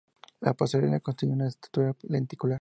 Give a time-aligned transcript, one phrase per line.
[0.39, 2.59] La pasarela constituye una estructura lenticular.